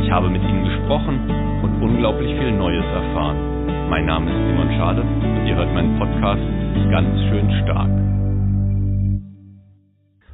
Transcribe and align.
Ich 0.00 0.10
habe 0.10 0.30
mit 0.30 0.42
ihnen 0.42 0.64
gesprochen 0.64 1.28
und 1.62 1.82
unglaublich 1.82 2.30
viel 2.38 2.52
Neues 2.52 2.84
erfahren. 2.84 3.88
Mein 3.90 4.06
Name 4.06 4.30
ist 4.30 4.48
Simon 4.48 4.70
Schade 4.78 5.02
und 5.02 5.46
ihr 5.46 5.56
hört 5.56 5.74
meinen 5.74 5.98
Podcast 5.98 6.42
ganz 6.90 7.20
schön 7.28 7.50
stark. 7.62 7.90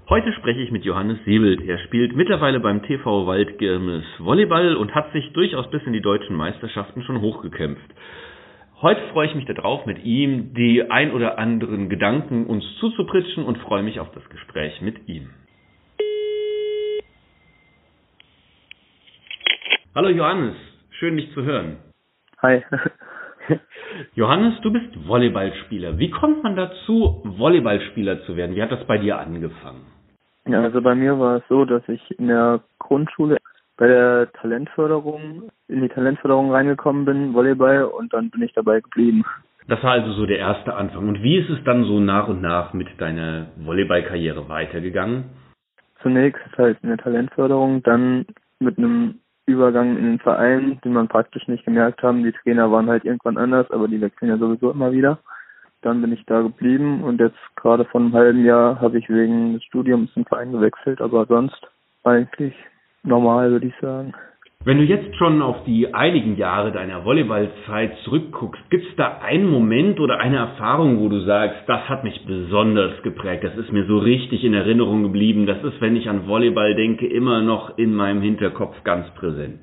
Heute 0.09 0.33
spreche 0.35 0.61
ich 0.61 0.71
mit 0.71 0.85
Johannes 0.85 1.19
Siebelt. 1.25 1.61
Er 1.63 1.79
spielt 1.79 2.15
mittlerweile 2.15 2.61
beim 2.61 2.83
TV 2.83 3.27
Waldgirmes 3.27 4.05
Volleyball 4.19 4.77
und 4.77 4.95
hat 4.95 5.13
sich 5.13 5.33
durchaus 5.33 5.69
bis 5.71 5.83
in 5.83 5.93
die 5.93 6.01
deutschen 6.01 6.37
Meisterschaften 6.37 7.03
schon 7.03 7.21
hochgekämpft. 7.21 7.91
Heute 8.81 9.01
freue 9.13 9.27
ich 9.27 9.35
mich 9.35 9.47
darauf, 9.47 9.87
mit 9.87 10.05
ihm 10.05 10.55
die 10.55 10.89
ein 10.89 11.11
oder 11.11 11.39
anderen 11.39 11.89
Gedanken 11.89 12.47
uns 12.47 12.65
zuzupritschen 12.79 13.45
und 13.45 13.59
freue 13.59 13.83
mich 13.83 13.99
auf 13.99 14.11
das 14.13 14.29
Gespräch 14.29 14.81
mit 14.81 15.09
ihm. 15.09 15.31
Hallo 19.99 20.11
Johannes, 20.11 20.55
schön 20.91 21.17
dich 21.17 21.29
zu 21.35 21.43
hören. 21.43 21.79
Hi. 22.41 22.63
Johannes, 24.15 24.55
du 24.61 24.71
bist 24.71 25.09
Volleyballspieler. 25.09 25.99
Wie 25.99 26.09
kommt 26.09 26.45
man 26.45 26.55
dazu, 26.55 27.21
Volleyballspieler 27.25 28.23
zu 28.23 28.37
werden? 28.37 28.55
Wie 28.55 28.63
hat 28.63 28.71
das 28.71 28.87
bei 28.87 28.99
dir 28.99 29.19
angefangen? 29.19 29.87
Ja, 30.47 30.63
also 30.63 30.81
bei 30.83 30.95
mir 30.95 31.19
war 31.19 31.39
es 31.39 31.43
so, 31.49 31.65
dass 31.65 31.83
ich 31.89 32.17
in 32.17 32.29
der 32.29 32.61
Grundschule 32.79 33.39
bei 33.77 33.89
der 33.89 34.31
Talentförderung, 34.35 35.51
in 35.67 35.81
die 35.83 35.89
Talentförderung 35.89 36.53
reingekommen 36.53 37.05
bin, 37.05 37.35
Volleyball, 37.35 37.83
und 37.87 38.13
dann 38.13 38.31
bin 38.31 38.43
ich 38.43 38.53
dabei 38.53 38.79
geblieben. 38.79 39.25
Das 39.67 39.83
war 39.83 39.95
also 39.95 40.13
so 40.13 40.27
der 40.27 40.39
erste 40.39 40.77
Anfang. 40.77 41.09
Und 41.09 41.25
wie 41.25 41.39
ist 41.39 41.51
es 41.51 41.59
dann 41.65 41.83
so 41.83 41.99
nach 41.99 42.29
und 42.29 42.41
nach 42.41 42.73
mit 42.73 42.87
deiner 43.01 43.49
Volleyballkarriere 43.57 44.49
weitergegangen? 44.49 45.25
Zunächst 46.03 46.57
halt 46.57 46.79
in 46.85 46.91
der 46.91 46.99
Talentförderung, 46.99 47.83
dann 47.83 48.27
mit 48.61 48.79
einem 48.79 49.19
Übergang 49.49 49.97
in 49.97 50.05
den 50.05 50.19
Verein, 50.19 50.79
den 50.85 50.93
man 50.93 51.09
praktisch 51.09 51.49
nicht 51.49 51.65
gemerkt 51.65 52.03
haben. 52.03 52.23
Die 52.23 52.33
Trainer 52.33 52.71
waren 52.71 52.89
halt 52.89 53.05
irgendwann 53.05 53.39
anders, 53.39 53.71
aber 53.71 53.89
die 53.89 54.01
wechseln 54.01 54.29
ja 54.29 54.37
sowieso 54.37 54.71
immer 54.71 54.93
wieder. 54.93 55.19
Dann 55.83 56.03
bin 56.03 56.13
ich 56.13 56.25
da 56.27 56.43
geblieben 56.43 57.03
und 57.03 57.21
jetzt 57.21 57.39
gerade 57.57 57.85
vor 57.85 58.01
einem 58.01 58.13
halben 58.13 58.45
Jahr 58.45 58.81
habe 58.81 58.99
ich 58.99 59.09
wegen 59.09 59.55
des 59.55 59.65
Studiums 59.65 60.13
den 60.15 60.25
Verein 60.25 60.53
gewechselt, 60.53 61.01
aber 61.01 61.27
sonst 61.27 61.67
eigentlich 62.05 62.55
normal, 63.03 63.51
würde 63.51 63.67
ich 63.67 63.75
sagen. 63.81 64.13
Wenn 64.69 64.77
du 64.77 64.85
jetzt 64.85 65.17
schon 65.17 65.41
auf 65.41 65.65
die 65.65 65.95
einigen 65.95 66.37
Jahre 66.37 66.73
deiner 66.73 67.03
Volleyballzeit 67.03 67.97
zurückguckst, 68.05 68.69
gibt 68.69 68.87
es 68.87 68.97
da 68.97 69.17
einen 69.23 69.49
Moment 69.49 69.99
oder 69.99 70.19
eine 70.19 70.37
Erfahrung, 70.37 71.01
wo 71.01 71.09
du 71.09 71.21
sagst, 71.21 71.57
das 71.67 71.89
hat 71.89 72.05
mich 72.05 72.27
besonders 72.27 73.03
geprägt, 73.03 73.45
das 73.45 73.57
ist 73.57 73.73
mir 73.73 73.87
so 73.87 73.97
richtig 73.97 74.45
in 74.45 74.53
Erinnerung 74.53 75.05
geblieben, 75.05 75.47
das 75.47 75.65
ist, 75.65 75.81
wenn 75.81 75.97
ich 75.97 76.07
an 76.11 76.27
Volleyball 76.29 76.75
denke, 76.75 77.07
immer 77.07 77.41
noch 77.41 77.79
in 77.79 77.95
meinem 77.95 78.21
Hinterkopf 78.21 78.85
ganz 78.85 79.09
präsent? 79.15 79.63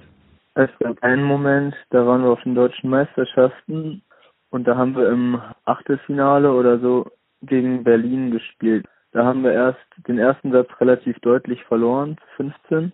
Es 0.56 0.72
gab 0.80 1.04
einen 1.04 1.24
Moment, 1.24 1.76
da 1.92 2.08
waren 2.08 2.24
wir 2.24 2.32
auf 2.32 2.42
den 2.42 2.56
deutschen 2.56 2.90
Meisterschaften 2.90 4.02
und 4.50 4.68
da 4.68 4.76
haben 4.76 4.96
wir 4.96 5.08
im 5.10 5.40
Achtelfinale 5.66 6.52
oder 6.52 6.80
so 6.80 7.06
gegen 7.44 7.84
Berlin 7.84 8.32
gespielt. 8.32 8.88
Da 9.12 9.24
haben 9.24 9.44
wir 9.44 9.54
erst 9.54 9.86
den 10.08 10.18
ersten 10.18 10.52
Satz 10.52 10.68
relativ 10.82 11.20
deutlich 11.20 11.64
verloren, 11.66 12.18
15 12.38 12.92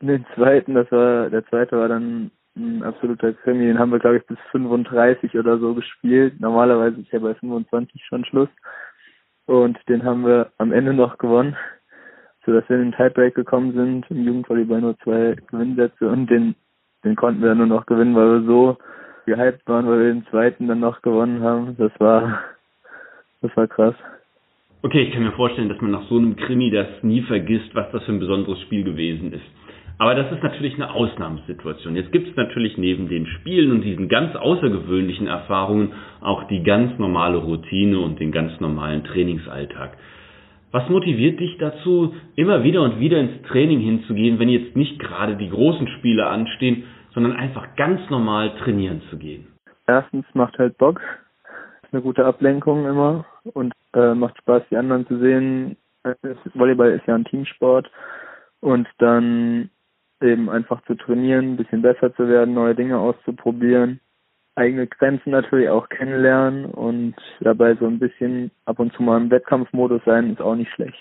den 0.00 0.24
zweiten, 0.34 0.74
das 0.74 0.90
war, 0.92 1.30
der 1.30 1.44
zweite 1.46 1.76
war 1.76 1.88
dann 1.88 2.30
ein 2.56 2.82
absoluter 2.82 3.32
Krimi, 3.32 3.66
den 3.66 3.78
haben 3.78 3.92
wir 3.92 3.98
glaube 3.98 4.18
ich 4.18 4.26
bis 4.26 4.38
35 4.50 5.36
oder 5.38 5.58
so 5.58 5.74
gespielt. 5.74 6.40
Normalerweise 6.40 7.00
ist 7.00 7.12
ja 7.12 7.18
bei 7.18 7.34
25 7.34 8.04
schon 8.04 8.24
Schluss. 8.24 8.48
Und 9.46 9.78
den 9.88 10.04
haben 10.04 10.26
wir 10.26 10.52
am 10.58 10.72
Ende 10.72 10.92
noch 10.92 11.18
gewonnen, 11.18 11.56
sodass 12.44 12.68
wir 12.68 12.76
in 12.76 12.90
den 12.90 12.96
Tiebreak 12.96 13.34
gekommen 13.34 13.72
sind. 13.72 14.10
Im 14.10 14.24
Jugendvolleyball 14.24 14.80
nur 14.80 14.98
zwei 14.98 15.36
Gewinnsätze 15.50 16.08
und 16.08 16.28
den, 16.28 16.54
den 17.04 17.16
konnten 17.16 17.42
wir 17.42 17.54
nur 17.54 17.66
noch 17.66 17.86
gewinnen, 17.86 18.14
weil 18.14 18.40
wir 18.40 18.46
so 18.46 18.76
gehypt 19.24 19.66
waren, 19.66 19.86
weil 19.86 20.00
wir 20.00 20.12
den 20.12 20.26
zweiten 20.26 20.68
dann 20.68 20.80
noch 20.80 21.00
gewonnen 21.02 21.42
haben. 21.42 21.76
Das 21.78 21.92
war, 21.98 22.40
das 23.40 23.56
war 23.56 23.66
krass. 23.68 23.94
Okay, 24.82 25.02
ich 25.02 25.12
kann 25.12 25.24
mir 25.24 25.32
vorstellen, 25.32 25.68
dass 25.68 25.80
man 25.80 25.90
nach 25.90 26.06
so 26.08 26.18
einem 26.18 26.36
Krimi 26.36 26.70
das 26.70 26.86
nie 27.02 27.22
vergisst, 27.22 27.74
was 27.74 27.90
das 27.90 28.04
für 28.04 28.12
ein 28.12 28.20
besonderes 28.20 28.60
Spiel 28.60 28.84
gewesen 28.84 29.32
ist. 29.32 29.42
Aber 29.98 30.14
das 30.14 30.30
ist 30.30 30.42
natürlich 30.42 30.74
eine 30.74 30.94
Ausnahmesituation. 30.94 31.96
Jetzt 31.96 32.12
gibt 32.12 32.28
es 32.28 32.36
natürlich 32.36 32.78
neben 32.78 33.08
den 33.08 33.26
Spielen 33.26 33.72
und 33.72 33.82
diesen 33.82 34.08
ganz 34.08 34.36
außergewöhnlichen 34.36 35.26
Erfahrungen 35.26 35.92
auch 36.20 36.44
die 36.44 36.62
ganz 36.62 36.96
normale 36.98 37.38
Routine 37.38 37.98
und 37.98 38.20
den 38.20 38.30
ganz 38.30 38.60
normalen 38.60 39.02
Trainingsalltag. 39.02 39.96
Was 40.70 40.88
motiviert 40.88 41.40
dich 41.40 41.56
dazu, 41.58 42.14
immer 42.36 42.62
wieder 42.62 42.82
und 42.82 43.00
wieder 43.00 43.18
ins 43.18 43.42
Training 43.48 43.80
hinzugehen, 43.80 44.38
wenn 44.38 44.50
jetzt 44.50 44.76
nicht 44.76 45.00
gerade 45.00 45.36
die 45.36 45.48
großen 45.48 45.88
Spiele 45.98 46.26
anstehen, 46.26 46.84
sondern 47.12 47.32
einfach 47.32 47.74
ganz 47.74 48.00
normal 48.10 48.54
trainieren 48.58 49.02
zu 49.10 49.16
gehen? 49.16 49.48
Erstens 49.86 50.26
macht 50.34 50.58
halt 50.58 50.78
Bock, 50.78 51.00
ist 51.82 51.92
eine 51.92 52.02
gute 52.02 52.24
Ablenkung 52.24 52.86
immer 52.86 53.24
und 53.54 53.72
äh, 53.94 54.14
macht 54.14 54.36
Spaß, 54.38 54.62
die 54.70 54.76
anderen 54.76 55.06
zu 55.06 55.18
sehen. 55.18 55.76
Volleyball 56.54 56.90
ist 56.92 57.06
ja 57.06 57.14
ein 57.14 57.24
Teamsport 57.24 57.90
und 58.60 58.86
dann 58.98 59.70
eben 60.22 60.50
einfach 60.50 60.82
zu 60.82 60.94
trainieren, 60.94 61.52
ein 61.52 61.56
bisschen 61.56 61.82
besser 61.82 62.14
zu 62.14 62.28
werden, 62.28 62.54
neue 62.54 62.74
Dinge 62.74 62.98
auszuprobieren, 62.98 64.00
eigene 64.56 64.86
Grenzen 64.86 65.30
natürlich 65.30 65.68
auch 65.68 65.88
kennenlernen 65.88 66.66
und 66.66 67.14
dabei 67.40 67.74
so 67.76 67.86
ein 67.86 67.98
bisschen 67.98 68.50
ab 68.64 68.80
und 68.80 68.92
zu 68.94 69.02
mal 69.02 69.20
im 69.20 69.30
Wettkampfmodus 69.30 70.02
sein, 70.04 70.32
ist 70.32 70.40
auch 70.40 70.56
nicht 70.56 70.72
schlecht. 70.72 70.98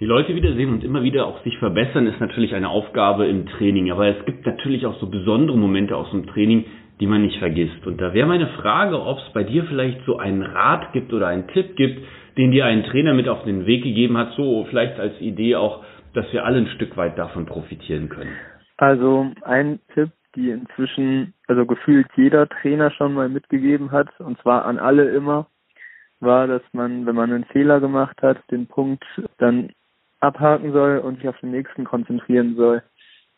Die 0.00 0.06
Leute 0.06 0.34
wiedersehen 0.34 0.70
und 0.70 0.82
immer 0.82 1.02
wieder 1.02 1.26
auch 1.26 1.44
sich 1.44 1.58
verbessern, 1.58 2.06
ist 2.06 2.20
natürlich 2.20 2.54
eine 2.54 2.70
Aufgabe 2.70 3.26
im 3.26 3.44
Training. 3.46 3.90
Aber 3.90 4.06
es 4.06 4.24
gibt 4.24 4.46
natürlich 4.46 4.86
auch 4.86 4.98
so 4.98 5.06
besondere 5.06 5.58
Momente 5.58 5.94
aus 5.94 6.10
dem 6.10 6.26
Training, 6.26 6.64
die 7.00 7.06
man 7.06 7.20
nicht 7.20 7.38
vergisst. 7.38 7.86
Und 7.86 8.00
da 8.00 8.14
wäre 8.14 8.26
meine 8.26 8.46
Frage, 8.46 8.98
ob 8.98 9.18
es 9.18 9.32
bei 9.34 9.44
dir 9.44 9.64
vielleicht 9.64 10.00
so 10.06 10.16
einen 10.16 10.42
Rat 10.42 10.94
gibt 10.94 11.12
oder 11.12 11.28
einen 11.28 11.48
Tipp 11.48 11.76
gibt, 11.76 12.02
den 12.38 12.50
dir 12.50 12.64
ein 12.64 12.84
Trainer 12.84 13.12
mit 13.12 13.28
auf 13.28 13.44
den 13.44 13.66
Weg 13.66 13.82
gegeben 13.82 14.16
hat, 14.16 14.32
so 14.36 14.64
vielleicht 14.70 14.98
als 14.98 15.20
Idee 15.20 15.56
auch 15.56 15.84
dass 16.14 16.30
wir 16.32 16.44
alle 16.44 16.58
ein 16.58 16.68
Stück 16.68 16.96
weit 16.96 17.18
davon 17.18 17.46
profitieren 17.46 18.08
können? 18.08 18.34
Also 18.76 19.30
ein 19.42 19.80
Tipp, 19.94 20.10
die 20.34 20.50
inzwischen, 20.50 21.34
also 21.48 21.66
gefühlt 21.66 22.06
jeder 22.16 22.48
Trainer 22.48 22.90
schon 22.90 23.14
mal 23.14 23.28
mitgegeben 23.28 23.90
hat, 23.90 24.08
und 24.20 24.40
zwar 24.40 24.64
an 24.64 24.78
alle 24.78 25.10
immer, 25.10 25.46
war, 26.20 26.46
dass 26.46 26.62
man, 26.72 27.06
wenn 27.06 27.14
man 27.14 27.32
einen 27.32 27.44
Fehler 27.44 27.80
gemacht 27.80 28.20
hat, 28.22 28.38
den 28.50 28.66
Punkt 28.66 29.04
dann 29.38 29.70
abhaken 30.20 30.72
soll 30.72 30.98
und 30.98 31.16
sich 31.16 31.28
auf 31.28 31.38
den 31.40 31.50
nächsten 31.50 31.84
konzentrieren 31.84 32.56
soll. 32.56 32.82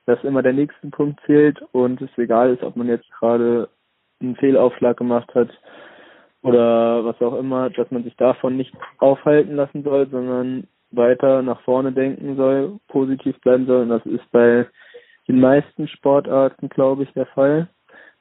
Dass 0.04 0.22
immer 0.24 0.42
der 0.42 0.52
nächste 0.52 0.88
Punkt 0.88 1.20
zählt 1.26 1.62
und 1.70 2.00
es 2.00 2.10
egal 2.18 2.52
ist, 2.52 2.64
ob 2.64 2.74
man 2.74 2.88
jetzt 2.88 3.08
gerade 3.12 3.68
einen 4.20 4.34
Fehlaufschlag 4.36 4.96
gemacht 4.96 5.32
hat 5.34 5.48
oder 6.42 7.04
was 7.04 7.20
auch 7.20 7.38
immer, 7.38 7.70
dass 7.70 7.90
man 7.92 8.02
sich 8.02 8.16
davon 8.16 8.56
nicht 8.56 8.74
aufhalten 8.98 9.54
lassen 9.54 9.84
soll, 9.84 10.08
sondern 10.08 10.66
weiter 10.92 11.42
nach 11.42 11.60
vorne 11.62 11.92
denken 11.92 12.36
soll, 12.36 12.78
positiv 12.88 13.38
bleiben 13.40 13.66
soll. 13.66 13.82
Und 13.82 13.88
das 13.88 14.04
ist 14.06 14.30
bei 14.30 14.66
den 15.28 15.40
meisten 15.40 15.88
Sportarten, 15.88 16.68
glaube 16.68 17.04
ich, 17.04 17.12
der 17.12 17.26
Fall. 17.26 17.68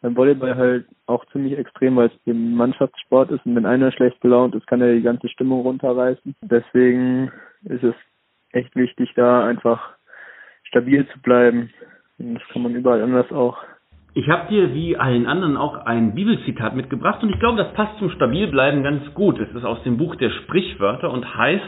Beim 0.01 0.15
Volleyball 0.15 0.55
halt 0.55 0.85
auch 1.05 1.23
ziemlich 1.31 1.57
extrem, 1.57 1.95
weil 1.95 2.07
es 2.07 2.27
eben 2.27 2.55
Mannschaftssport 2.55 3.29
ist 3.29 3.45
und 3.45 3.55
wenn 3.55 3.67
einer 3.67 3.91
schlecht 3.91 4.19
gelaunt 4.21 4.55
ist, 4.55 4.65
kann 4.65 4.81
er 4.81 4.95
die 4.95 5.03
ganze 5.03 5.29
Stimmung 5.29 5.61
runterreißen. 5.61 6.35
Deswegen 6.41 7.31
ist 7.65 7.83
es 7.83 7.93
echt 8.51 8.75
wichtig, 8.75 9.11
da 9.15 9.45
einfach 9.45 9.95
stabil 10.63 11.07
zu 11.07 11.19
bleiben. 11.21 11.69
Und 12.17 12.35
das 12.35 12.43
kann 12.49 12.63
man 12.63 12.73
überall 12.73 13.01
anders 13.01 13.31
auch. 13.31 13.57
Ich 14.13 14.27
habe 14.27 14.49
dir 14.49 14.73
wie 14.73 14.97
allen 14.97 15.25
anderen 15.25 15.55
auch 15.55 15.85
ein 15.85 16.13
Bibelzitat 16.15 16.75
mitgebracht 16.75 17.23
und 17.23 17.29
ich 17.29 17.39
glaube, 17.39 17.63
das 17.63 17.73
passt 17.73 17.97
zum 17.97 18.09
Stabilbleiben 18.09 18.83
ganz 18.83 19.13
gut. 19.13 19.39
Es 19.39 19.55
ist 19.55 19.63
aus 19.63 19.81
dem 19.83 19.97
Buch 19.97 20.15
der 20.15 20.31
Sprichwörter 20.31 21.11
und 21.11 21.37
heißt, 21.37 21.63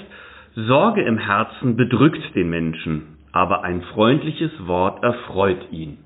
Sorge 0.55 1.01
im 1.01 1.17
Herzen 1.17 1.75
bedrückt 1.75 2.35
den 2.35 2.49
Menschen, 2.49 3.17
aber 3.31 3.63
ein 3.63 3.81
freundliches 3.81 4.51
Wort 4.67 5.03
erfreut 5.03 5.71
ihn. 5.71 5.97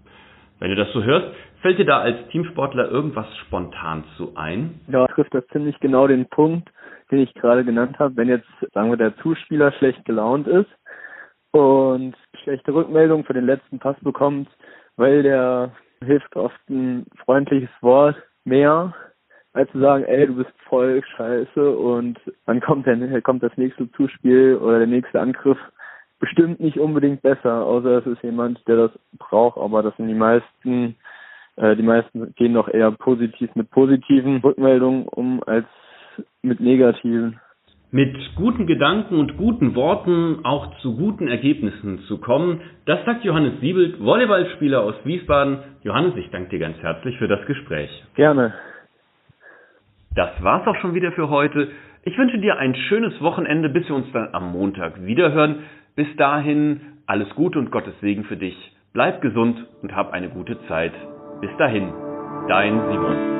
Wenn 0.59 0.69
du 0.69 0.75
das 0.75 0.91
so 0.93 1.03
hörst, 1.03 1.35
fällt 1.61 1.79
dir 1.79 1.85
da 1.85 1.99
als 1.99 2.15
Teamsportler 2.29 2.89
irgendwas 2.89 3.27
spontan 3.39 4.05
zu 4.15 4.37
ein? 4.37 4.79
Ja, 4.87 5.05
trifft 5.07 5.33
das 5.33 5.45
ziemlich 5.47 5.77
genau 5.81 6.07
den 6.07 6.27
Punkt, 6.29 6.69
den 7.11 7.19
ich 7.19 7.33
gerade 7.33 7.65
genannt 7.65 7.99
habe. 7.99 8.15
Wenn 8.15 8.29
jetzt, 8.29 8.47
sagen 8.73 8.89
wir, 8.89 8.95
der 8.95 9.17
Zuspieler 9.17 9.73
schlecht 9.73 10.05
gelaunt 10.05 10.47
ist 10.47 10.69
und 11.51 12.15
schlechte 12.41 12.73
Rückmeldung 12.73 13.25
für 13.25 13.33
den 13.33 13.45
letzten 13.45 13.79
Pass 13.79 13.97
bekommt, 13.99 14.47
weil 14.95 15.23
der 15.23 15.71
hilft 16.01 16.37
oft 16.37 16.57
ein 16.69 17.05
freundliches 17.25 17.69
Wort 17.81 18.15
mehr, 18.45 18.93
als 19.57 19.71
zu 19.71 19.79
sagen, 19.79 20.03
ey, 20.05 20.27
du 20.27 20.35
bist 20.35 20.51
voll 20.69 21.01
scheiße 21.15 21.77
und 21.77 22.19
dann 22.45 22.61
kommt, 22.61 22.85
der, 22.85 23.21
kommt 23.21 23.43
das 23.43 23.55
nächste 23.57 23.91
Zuspiel 23.91 24.55
oder 24.55 24.77
der 24.77 24.87
nächste 24.87 25.19
Angriff 25.19 25.57
bestimmt 26.19 26.59
nicht 26.59 26.79
unbedingt 26.79 27.21
besser, 27.21 27.65
außer 27.65 27.99
es 27.99 28.05
ist 28.05 28.23
jemand, 28.23 28.65
der 28.67 28.75
das 28.77 28.91
braucht, 29.17 29.57
aber 29.57 29.83
das 29.83 29.95
sind 29.97 30.07
die 30.07 30.15
meisten, 30.15 30.95
äh, 31.57 31.75
die 31.75 31.83
meisten 31.83 32.33
gehen 32.35 32.53
doch 32.53 32.67
eher 32.67 32.91
positiv 32.91 33.53
mit 33.55 33.69
positiven 33.69 34.37
Rückmeldungen 34.37 35.07
um 35.07 35.43
als 35.45 35.65
mit 36.41 36.59
negativen. 36.59 37.39
Mit 37.89 38.17
guten 38.35 38.67
Gedanken 38.67 39.17
und 39.17 39.37
guten 39.37 39.73
Worten 39.73 40.39
auch 40.43 40.77
zu 40.79 40.97
guten 40.97 41.29
Ergebnissen 41.29 41.99
zu 42.07 42.17
kommen, 42.17 42.61
das 42.85 43.05
sagt 43.05 43.23
Johannes 43.23 43.61
Siebelt, 43.61 43.99
Volleyballspieler 43.99 44.81
aus 44.81 44.95
Wiesbaden. 45.05 45.59
Johannes, 45.83 46.15
ich 46.17 46.29
danke 46.31 46.49
dir 46.49 46.59
ganz 46.59 46.77
herzlich 46.79 47.17
für 47.17 47.29
das 47.29 47.45
Gespräch. 47.45 47.89
Gerne. 48.15 48.53
Das 50.17 50.31
war's 50.41 50.65
auch 50.65 50.75
schon 50.77 50.95
wieder 50.95 51.11
für 51.11 51.29
heute. 51.29 51.69
Ich 52.01 52.17
wünsche 52.17 52.39
dir 52.39 52.57
ein 52.57 52.73
schönes 52.73 53.21
Wochenende, 53.21 53.69
bis 53.69 53.87
wir 53.87 53.95
uns 53.95 54.11
dann 54.13 54.29
am 54.33 54.51
Montag 54.51 55.05
wiederhören. 55.05 55.57
Bis 55.95 56.07
dahin 56.17 56.81
alles 57.05 57.29
Gute 57.35 57.59
und 57.59 57.69
Gottes 57.69 57.93
Segen 58.01 58.23
für 58.23 58.35
dich. 58.35 58.55
Bleib 58.93 59.21
gesund 59.21 59.63
und 59.83 59.95
hab 59.95 60.13
eine 60.13 60.29
gute 60.29 60.57
Zeit. 60.67 60.93
Bis 61.39 61.51
dahin, 61.59 61.93
dein 62.47 62.81
Simon. 62.89 63.36